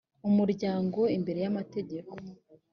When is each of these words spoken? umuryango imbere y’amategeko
umuryango 0.29 0.99
imbere 1.17 1.39
y’amategeko 1.41 2.13